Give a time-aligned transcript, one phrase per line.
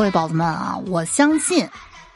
[0.00, 1.68] 各位宝子们啊，我相信，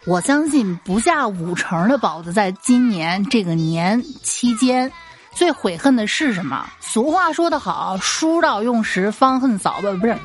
[0.07, 4.91] 我相信不下五成的宝子在今年这个年期间。
[5.35, 6.65] 最悔恨的是什么？
[6.81, 10.17] 俗话说得好，“书到用时方恨少”，不不是，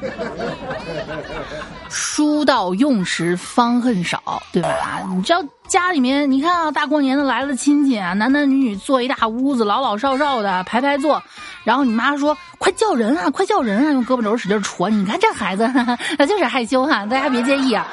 [1.90, 5.04] “书到用时方恨少”，对吧？
[5.10, 11.22] 你知道家里面，你看啊，大过年的来了亲戚啊，男男女女坐一大屋子，老老少少的排排坐，
[11.64, 15.72] 然后你妈说：“快叫人啊，快叫人啊！”用胳膊肘使劲戳你，你看这孩子，
[16.18, 17.88] 他就是害羞哈，大家别介意啊。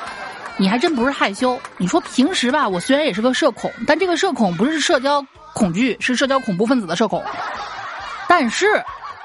[0.57, 5.25] 你还真不是害羞，你说平时吧，我虽然也是个社恐，但这个社恐不是社交。
[5.53, 7.25] 恐惧是社交恐怖分子的社恐，
[8.29, 8.67] 但是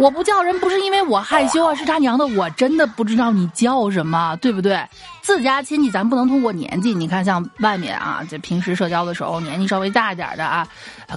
[0.02, 4.84] 我不叫人不是因为我害羞啊，是他娘的，我真的不知道你叫什么，对不对？
[5.22, 10.68] 自家亲戚咱不能通过年纪，你看像外面啊，这平时社交的时候，年纪稍微大一点的啊，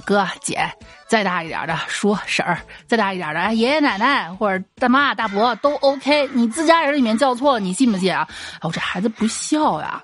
[0.05, 0.59] 哥姐，
[1.07, 6.29] 再大一点的叔婶儿，再大一点的爷爷奶奶或者大妈大伯都 OK。
[6.33, 8.27] 你自家人里面叫错了，你信不信啊？
[8.61, 9.99] 哦，这孩子不孝呀。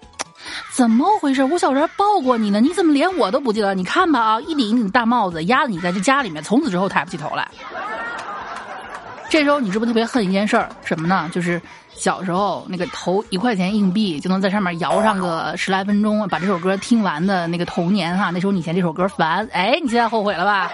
[0.73, 1.43] 怎么回事？
[1.43, 3.75] 我小时候抱过你呢，你怎么连我都不记得？
[3.75, 7.47] 你看吧啊，一顶一顶大帽子压得你在这家里面，从此之后抬不起头来。
[9.31, 10.67] 这时候你是不是特别恨一件事儿？
[10.83, 11.29] 什么呢？
[11.31, 11.59] 就是
[11.95, 18.29] 小时候那个投一块钱硬币就能在上面摇上个十来分钟，把这首歌听完的那个童年哈。
[18.29, 20.69] 那时候你嫌这首歌烦，哎，你现在后悔了吧？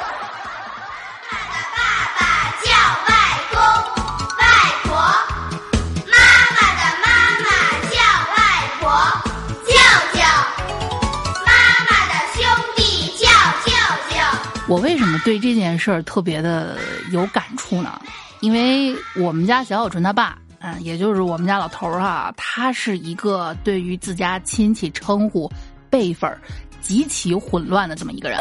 [14.70, 16.76] 我为什么对这件事儿特别的
[17.12, 18.02] 有感触呢？
[18.40, 25.52] 因为我们家小小纯他爸，嗯，也就是我们家老头儿哈，他是一个对于自家亲戚称呼
[25.90, 26.32] 辈分
[26.82, 28.38] 极其混乱的这么一个人。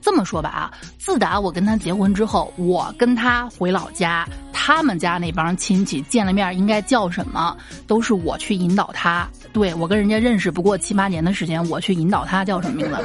[0.00, 4.26] 这么说吧啊，自打我跟他结婚之后，我跟他回老家。
[4.52, 7.56] 他们家那帮亲戚见了面应该叫什么，
[7.86, 9.28] 都是我去引导他。
[9.52, 12.96] 对我跟人家认识不过七八年的时间，我去引导他叫什么名字。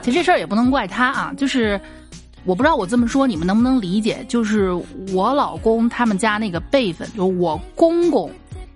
[0.00, 1.80] 其实这事儿也不能怪他啊，就是
[2.44, 4.24] 我不知道我这么说你们能不能理解。
[4.28, 4.70] 就是
[5.12, 8.30] 我老公他们家那个辈分，就我公公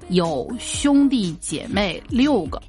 [0.08, 2.60] 有兄弟姐妹六个。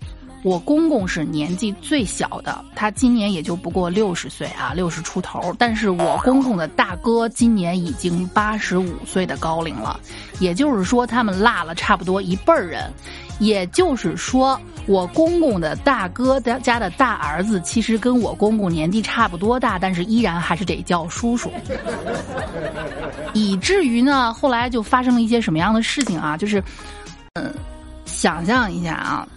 [0.43, 5.53] 我公公是年纪最小的，他今年也就不过六十岁啊，六十出头。
[5.57, 9.99] 但是我公公的大哥今年已经八十五岁的高龄了，
[10.39, 12.91] 也就是说他们落了差不多一辈儿人。
[13.39, 21.51] 也就是说，我公公的大哥的家的大儿子，其实跟我公公年纪差不多大，但是依然还是得叫叔叔。
[23.33, 26.35] 以至于呢，后来就发生了一些什么样的事情啊？
[26.35, 26.63] 就是，
[27.33, 27.53] 嗯，
[28.05, 29.27] 想象一下啊。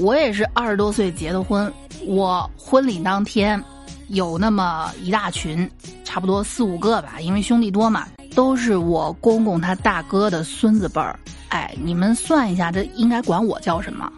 [0.00, 1.72] 我也是二十多岁结的婚，
[2.06, 3.62] 我婚礼当天
[4.08, 5.68] 有那么一大群，
[6.04, 11.18] 差不多四五个吧，因为兄弟多嘛，都是我公公他大哥的孙子辈儿。
[11.48, 14.10] 哎，你们算一下，这应该管我叫什么？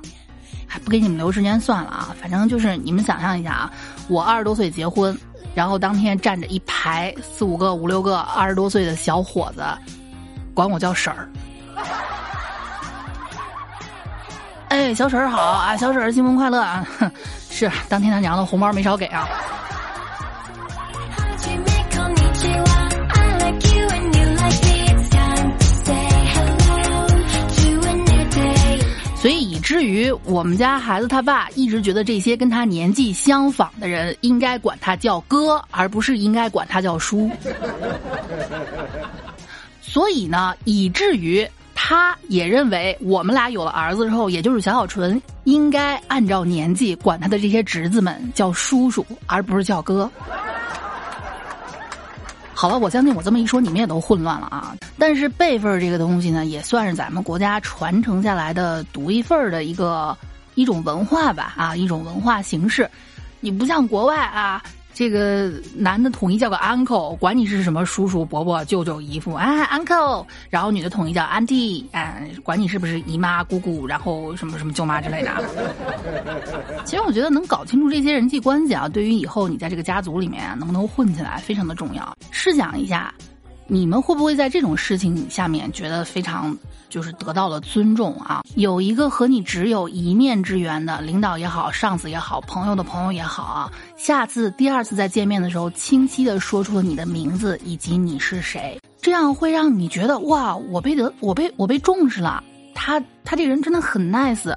[0.67, 2.15] 还不给你们留时间算了啊！
[2.21, 3.73] 反正就是你们想象一下啊，
[4.09, 5.17] 我二十多岁结婚，
[5.55, 9.65] 然后当天站着一排四五个、五六个二十多岁的小伙子，
[10.55, 11.29] 管我叫婶儿。
[14.71, 15.77] 哎，小婶儿好啊！
[15.77, 16.87] 小婶儿新婚快乐啊！
[17.51, 19.29] 是当天他娘的红包没少给啊。
[29.17, 37.29] 所以以至于我们家孩子他爸一直觉得这些跟他年纪相仿的人应该管他叫哥，而不是应该管他叫叔。
[39.83, 41.45] 所以呢，以至于。
[41.83, 50.09] 他也认为，我们俩有了儿子之后，也就是小小纯，应该按照年纪管他的这些侄子们叫叔叔，而不是叫哥。
[52.53, 54.77] 好了，我相信我这么一说，你们也都混乱了啊。
[54.99, 60.17] 但是辈分这个东西呢，也算是咱们国家传承下来的独一份的一个
[60.57, 62.89] 一种文化吧，啊，一种文化形式。
[63.41, 64.63] 你不像国外啊。
[64.93, 70.27] 这个男的统一叫个 uncle，管你是什么叔叔、伯伯、舅舅、姨父，哎，uncle。
[70.51, 75.31] 然后女的统一叫 auntie，哎，管你是不是姨妈、姑姑，然后什么什么舅妈之类的。
[76.85, 82.17] 其实我觉得能搞清楚这些人际关系啊，对于以后你在这个家族里面啊能不能混起来非常的重要。
[82.31, 83.15] 试想一下。
[83.73, 86.59] 你们会不会在这种事情下面觉得非常
[86.89, 88.43] 就是得到了尊重啊？
[88.57, 102.43] 有一个和你只有一面之缘的领导也好，上司也好，朋友的朋友也好啊，下次第二次再见面的时候，清晰的说出了你的名字以及你是谁，这样会让你觉得哇，我被得我被我被重视了，
[102.75, 104.53] 他他这人真的很 nice。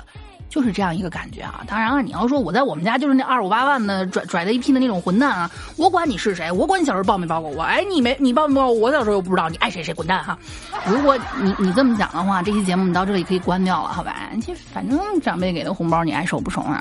[0.53, 1.63] 就是这样一个感觉啊。
[1.67, 10.38] 当然了，你要说我在我们家就是那二五八万的拽拽的一批的那种混蛋啊，我管你是谁，我管你小时候抱没抱过我，哎，你没你抱没抱过我，小时候又不知道，你爱谁谁滚蛋哈。
[10.85, 14.29] 如果你你这么讲的话，这期节目你到这里可以关掉了，好吧？
[14.44, 16.79] 其实反正长辈给的红包你爱收不收啊？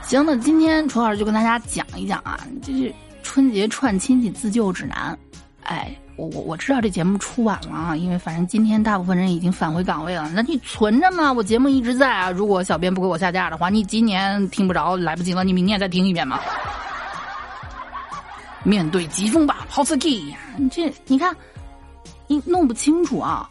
[0.00, 2.90] 行，那今天楚老师就跟大家讲一讲啊，就是
[3.22, 5.18] 春节串亲戚自救指南。
[5.64, 5.94] 哎，
[6.26, 10.30] 我我知道这节目出晚了啊，因为反正今天大部分人已经返回岗位了。
[10.34, 12.30] 那你存着嘛，我节目一直在啊。
[12.30, 16.38] 如果小编不给我下架的话，你今年听不着，来不及了，你明年再听一遍嘛。
[18.62, 20.38] 面对疾风吧，好刺激呀！
[20.56, 21.34] 你这你看，
[22.28, 23.50] 你弄不清楚啊，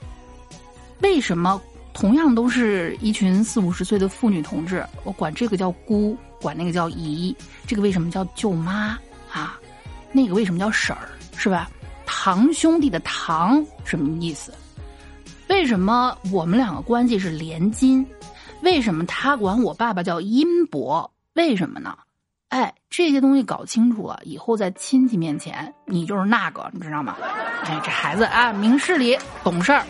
[1.01, 1.62] 为什么
[1.94, 7.35] 同样都是一群四五十岁的妇女同志，我管这个叫姑，管那个叫姨，
[7.67, 8.97] 这个为什么叫舅妈
[9.29, 9.59] 啊？
[10.13, 11.69] 那个为什么叫婶儿，是吧？
[12.13, 14.53] 堂兄弟的堂什么意思？
[15.47, 18.05] 为什么我们两个关系是连襟？
[18.61, 21.09] 为什么他管我爸爸叫殷伯？
[21.35, 21.97] 为什么呢？
[22.49, 27.15] 哎，这些东西搞清楚了以后，在亲戚面前你就是那个，你知道吗？
[27.63, 29.81] 哎，这孩子啊，明事理，懂事儿。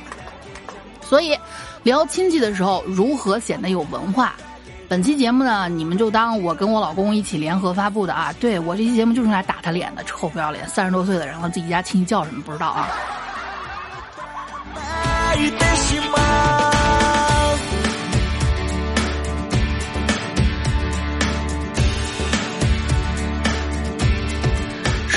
[1.02, 1.36] 所以
[1.82, 4.36] 聊亲戚的时候，如何显得有文化？
[4.92, 8.34] 本期节目呢，你们就当我跟我老公一起联合发布的啊！
[8.42, 10.68] 对我这期节目就是来打他脸的，臭不要脸！
[10.68, 12.90] 三十多岁的人了，自己家亲戚叫什么不知道啊？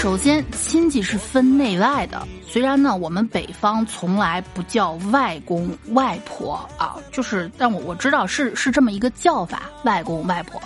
[0.04, 2.28] 首先，亲戚是分内外的。
[2.46, 10.60] 虽然呢，我们北方从来不叫外公外婆啊，就是，但我我知道是是这么一个叫法，外公外婆。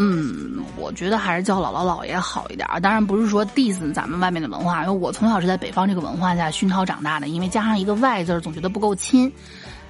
[0.00, 2.68] 嗯，我觉得还是叫姥姥姥爷好一点。
[2.82, 9.32] 当然不是说 diss 咱们外面的文化，因为我从小是在北方这个文化下熏陶长大的，因为加上一个外字，总觉得不够亲。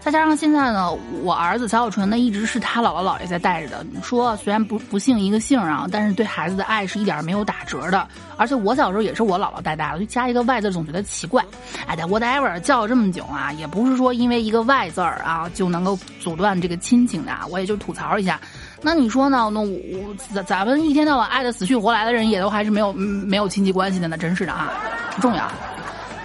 [0.05, 3.87] 再加上现在呢，我儿子小小纯呢一直是他姥姥姥爷在带着的。
[3.93, 8.09] 你说虽然不不姓一个姓啊，但是对孩子的爱是一点没有打折的。
[8.37, 11.45] 而且我小时候也是我姥姥带大的，就加一个外字总觉得奇怪。
[11.87, 17.33] 哎，whatever 叫了这么久啊，也不是说因为一个外字儿啊就能够阻断这个亲情的。
[17.49, 18.41] 我也就吐槽一下。
[18.81, 19.49] 那你说呢？
[19.55, 24.73] 那我咱咱们一天到晚爱的死去活来的人，也都还是没有没有亲戚关系的，那真是的啊，
[25.15, 25.49] 不重要。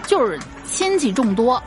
[0.07, 1.61] 就是亲戚众多，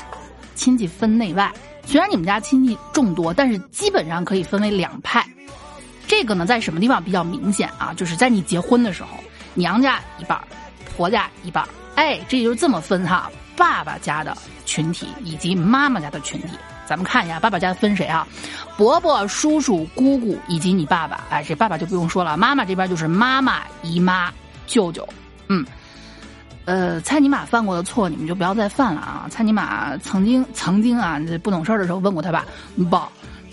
[0.57, 1.49] 亲戚分内外。
[1.91, 5.27] 虽然你们家亲戚众多，但是基本上可以分为两派。
[6.07, 7.93] 这个呢，在什么地方比较明显啊？
[7.97, 9.09] 就是在你结婚的时候，
[9.55, 10.41] 娘家一半，
[10.97, 11.69] 婆家一半。
[11.97, 13.29] 哎，这就是这么分哈。
[13.57, 16.51] 爸爸家的群体以及妈妈家的群体，
[16.87, 18.25] 咱们看一下爸爸家分谁啊？
[18.77, 21.25] 伯伯、叔叔、姑姑以及你爸爸。
[21.29, 22.37] 哎，这爸爸就不用说了。
[22.37, 24.33] 妈妈这边就是妈妈、姨妈、
[24.69, 25.09] 舅舅。
[25.49, 25.67] 嗯。
[26.71, 29.27] 呃，蔡尼玛犯过的错，你们就不要再犯了啊！
[29.29, 32.47] 蔡尼玛曾经曾经啊，不懂事儿的时候问过他爸
[32.89, 33.09] ：“爸，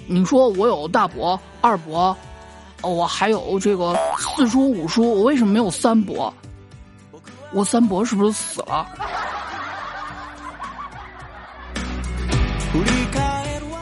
[0.06, 2.16] 你说我有大伯、二伯，
[2.84, 6.32] 我还有这个四叔、五叔，我为什么没有三伯？
[7.54, 8.88] 我三伯是不是死了？”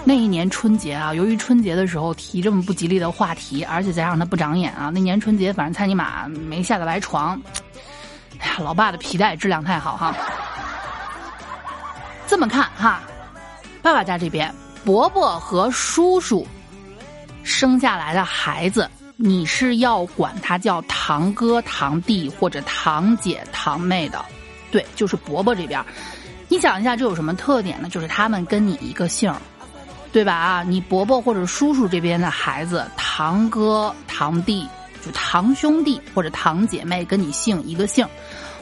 [0.05, 7.37] 那一年春节啊，由于春节的时候提这么不吉利的话题，而且再让他不长眼啊，那年春节反正蔡尼玛没下得来床。
[8.39, 10.13] 哎呀，老爸的皮带质量太好哈！
[12.27, 13.01] 这么看哈，
[13.81, 16.45] 爸爸家这边伯伯和叔叔
[17.43, 24.23] 生下来的孩子，你是要管他叫堂哥、堂弟或者堂姐、堂妹的。
[24.71, 25.83] 对，就是伯伯这边。
[26.47, 27.89] 你想一下，这有什么特点呢？
[27.89, 29.33] 就是他们跟你一个姓，
[30.11, 30.33] 对吧？
[30.33, 34.67] 啊，你伯伯或者叔叔这边的孩子，堂哥、堂弟。
[35.05, 38.07] 就堂兄弟或者堂姐妹跟你姓一个姓，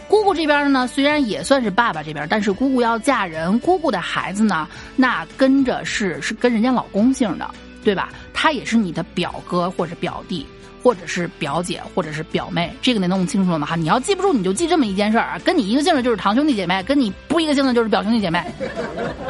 [0.10, 7.50] 姑姑这边呢，虽然也算是爸爸这边，但是姑姑要嫁人，姑姑的孩子呢，那跟着是是跟人家老公姓的，
[7.84, 8.10] 对吧？
[8.34, 10.46] 他也是你的表哥或者表弟，
[10.84, 13.66] 或者是表姐或者是表妹，这个得弄清楚了吗？
[13.66, 18.44] 哈，你要记不住，你就记这么一件事儿啊，跟你一个姓的就是堂兄弟姐妹，跟你不一个姓的就是表兄弟姐妹，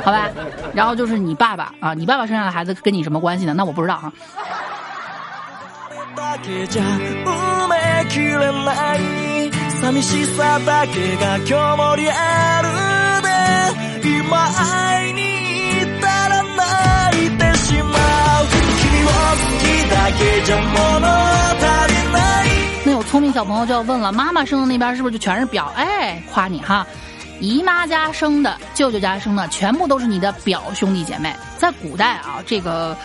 [0.03, 0.31] 好吧？
[0.73, 3.53] 然后就是你爸爸啊，你爸爸生下的孩子跟你什么关系呢？
[3.53, 4.11] 那我不知道哈。
[22.85, 25.71] 那有聪明小朋友就要问了：妈妈生的那边是不是就全是表？
[25.75, 26.85] 哎，夸你哈！
[27.39, 31.35] 姨妈家生的、舅舅家生的，全部都是你的表兄弟姐妹。
[31.57, 32.95] 在古代啊，这个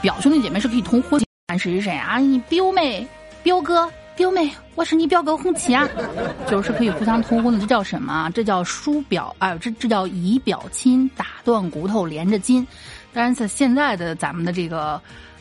[0.00, 1.20] 表兄弟姐妹是可以通婚。
[1.58, 2.18] 谁是谁啊？
[2.18, 3.06] 你表妹、
[3.42, 5.88] 表哥、表妹，我是你表哥红旗啊，
[6.48, 8.30] 就是可以互相通婚的，这叫什么？
[8.34, 12.66] 这叫叔表哎，这这叫姨表亲，打断骨头连着筋。
[13.12, 15.00] 当然，在现在的咱们的这个。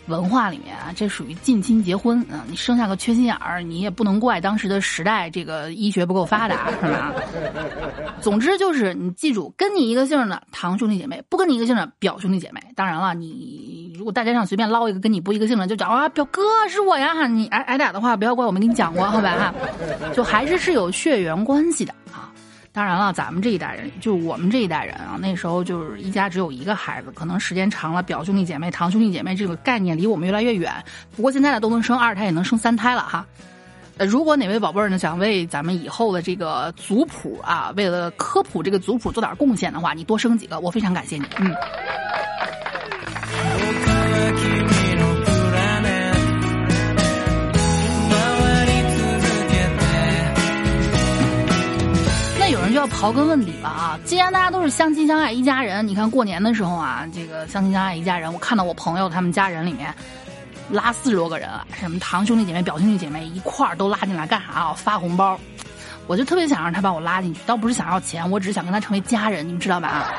[0.09, 2.43] 文化里面啊，这属于近亲结婚啊！
[2.49, 7.13] 你生下个缺心眼儿，你也不能怪当时的时代这个医学不够发达，是吧？
[8.19, 12.59] 总之就是你记住，跟你一个姓的堂兄弟姐妹，不跟你一个姓的表兄弟姐妹。
[12.75, 19.35] 当然了，你如果大街上随便捞一个跟你不一个姓的，就讲啊表哥是我呀，你挨挨打的话，不要怪我没跟你讲过，好吧？
[19.37, 19.53] 哈，
[20.13, 22.28] 就还是是有血缘关系的啊。
[22.71, 30.71] 当然了，咱们这一代人，就我们这一代人啊，那时候就是一家只有一个孩子，可能时间长了，表兄弟姐妹、堂兄弟姐妹这个概念离我们越来越远。
[31.15, 33.25] 不过现在呢，都能生二胎，也能生三胎了哈。
[33.97, 41.25] 呃，如果哪位宝贝儿呢想为咱们以后的这个族谱啊，为了科普这个族谱做点贡献的话，你多生几个，我非常感谢你。
[41.37, 41.53] 嗯。
[52.51, 53.99] 有人就要刨根问底了啊！
[54.03, 59.93] 既然大家都是相亲相爱一家人，你看过年的时候啊，这个相亲相爱一家人，我看到我朋友他们家人里面
[60.71, 61.47] 拉四十多个人，
[61.79, 64.73] 什么堂兄弟姐妹、表兄弟姐妹一块儿都拉进来干啥啊？
[64.73, 65.39] 发红包，
[66.07, 70.11] 我就特别想让他把我拉进去，倒不是想要钱，我只是想跟他成为家人，你们知道吧？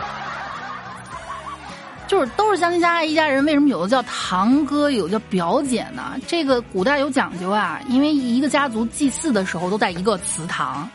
[2.07, 6.15] 就是都是相亲相爱一家人，为什么有的叫堂哥，有的叫表姐呢？
[6.29, 10.89] 这个古代有讲究啊，因为一个家族祭祀的时候都在一个祠堂。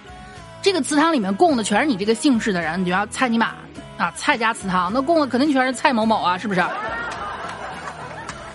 [0.66, 3.52] 这个祠堂里面供的全是你这个姓氏的人，你就要蔡尼玛
[4.00, 6.66] 啊，蔡家祠堂，那供的肯定全是蔡某某啊，是不是？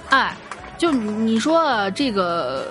[0.09, 0.35] 哎，
[0.77, 2.67] 就你说这个，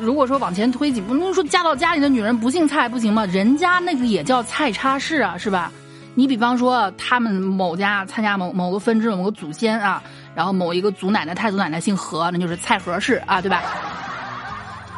[0.00, 3.24] 如果说往前推几步，那说嫁到家里的女人不姓蔡不行吗？
[3.26, 5.70] 人家那个也叫蔡差氏啊，是吧？
[6.16, 10.02] 你比方说他们某家参加某某个分支某个祖先啊，
[10.34, 13.62] 然后某一个祖奶奶太祖奶奶姓何，那就是蔡何氏啊，对吧？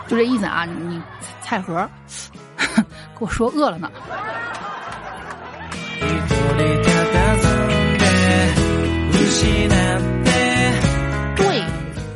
[0.08, 0.98] 就这意思啊，你
[1.42, 1.86] 蔡何。
[3.18, 3.90] 我说饿了呢。
[11.36, 11.64] 对，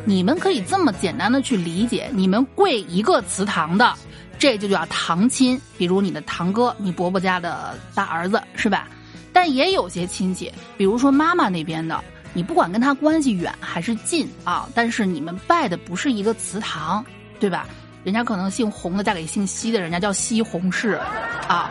[0.04, 3.94] 你们可以这么简单的去理解，你们跪一个祠堂的，
[4.38, 8.86] 这就叫堂亲，比如你的堂哥，你伯伯家的大儿子，是吧？
[9.32, 12.02] 但也有些亲戚，比如说妈妈那边的，
[12.32, 17.04] 你不管跟他关系远还是近啊，但是你们拜的不是一个祠堂，
[17.38, 17.66] 对吧？
[18.02, 20.98] 人家可能姓洪的嫁给姓西的，人家叫西洪氏，
[21.46, 21.70] 啊，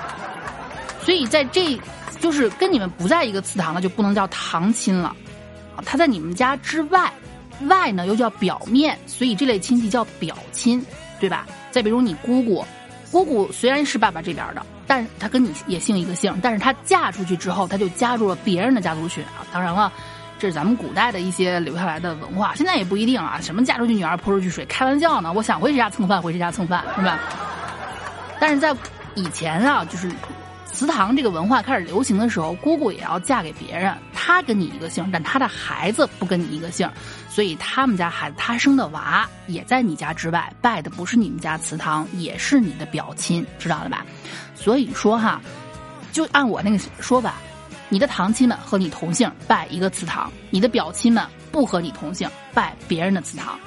[1.03, 1.79] 所以在这，
[2.19, 5.15] 就是跟你们不在一个祠堂的就不能叫堂亲了，
[5.75, 7.12] 啊，他在你们家之外，
[7.67, 10.86] 外呢又叫表面，所以这类亲戚叫表亲，
[11.19, 11.48] 对吧？
[11.71, 12.63] 再比如你姑姑，
[13.12, 19.91] 姑姑虽然是爸爸这边的，但她跟你也姓一个姓，但是她嫁出去之后，她就加入了别人的家族群啊，当然了。
[20.39, 23.39] 这是咱们古代的一些留下来的文化，现在也不一定啊。
[23.41, 25.34] 什么嫁出去女儿泼出去水，开玩笑呢？
[25.34, 27.19] 我想回谁家蹭饭回谁家蹭饭，是吧？
[28.39, 28.74] 但是在
[29.15, 30.10] 以前啊，就是
[30.72, 36.89] 祠堂这个文化开始流行的时候，姑姑也要嫁给别人，她跟你一个姓，但她的孩子不跟你一个姓，
[37.29, 44.05] 所以他们家孩子他生的娃也在你家之外，拜的不是你们家祠堂，也是你的表亲，知道了吧？
[44.55, 45.41] 所以说哈，
[46.13, 47.34] 就按我那个说法。
[47.89, 53.60] 你的堂亲们和你同姓，拜一个祠堂；你的表亲们不和你同姓，拜别人的祠堂。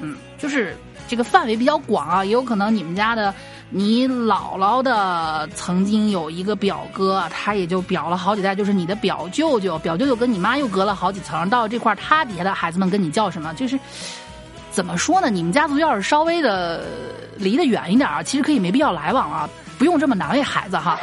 [0.00, 0.76] 嗯，就是
[1.08, 3.34] 这个范围比较广啊，也有可能你们家的
[3.68, 13.52] 你姥姥的曾经有一个表哥，他也就表了好几代，就是你的表舅舅，表舅舅跟你妈又隔了好几层，到这块他底下的孩子们跟你叫什么？
[13.54, 13.78] 就是
[14.70, 15.28] 怎么说呢？
[15.28, 16.86] 你们家族要是稍微的
[17.36, 20.98] 离得远一点啊，其实可以没必要来往啊，不用这么难为孩子哈。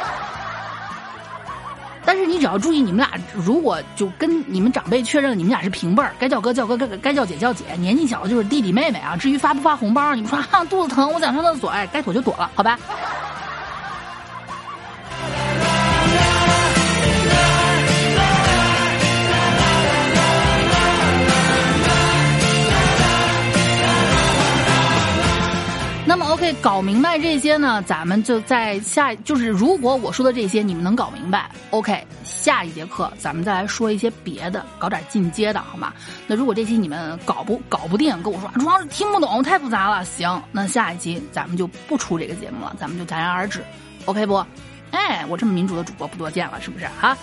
[2.08, 9.14] 但是你只要注意，你们俩如果就跟你们长辈确认你们俩是平辈儿，该叫哥叫哥，该该叫姐叫姐，年纪小的就是弟弟妹妹啊。
[9.14, 12.78] 至于发不发红包，你们说啊肚子疼，我想上厕所，哎，该躲就躲了，好吧。
[26.48, 35.92] 那么 OK，搞明白这些呢，咱们就在下，就是如果我说的这些你们能搞明白，OK，下一节课咱们再来说一些别的，搞点进阶的好吗？
[36.26, 43.62] 那如果这期你们搞不搞不定，跟我说主要是听不懂，太复杂了，行，那下一期咱们就不出这个节目了，咱们就戛然而止
[44.06, 44.42] ，OK 不？
[44.92, 47.16] 哎，我这么民主的主播不多见了，是不是哈？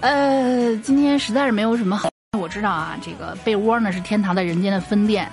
[0.00, 2.08] 呃，今天实在是没有什么好，
[2.38, 5.30] 我知道啊，这个被窝呢是天堂在人间的分店，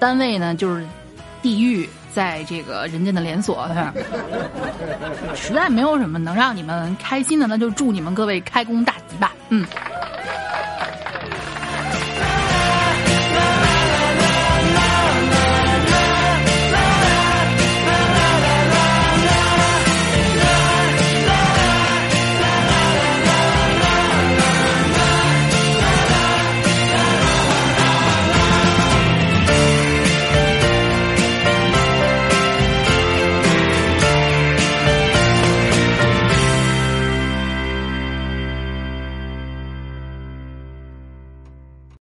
[0.00, 0.84] 单位呢就是。
[1.42, 3.68] 地狱在这个人间的连锁，
[5.34, 9.32] 实在没有什么能让你们开心的，那就祝你们各位开工大吉吧。
[9.48, 9.66] 嗯。